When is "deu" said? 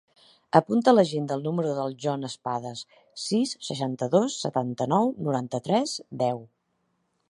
6.25-6.47